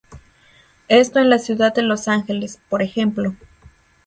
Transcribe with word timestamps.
Esto 0.87 1.19
en 1.19 1.29
la 1.29 1.37
ciudad 1.37 1.75
de 1.75 1.83
Los 1.83 2.07
Ángeles, 2.07 2.59
por 2.69 2.81
ejemplo. 2.81 3.35